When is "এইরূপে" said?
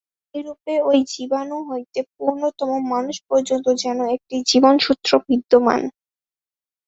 0.35-0.73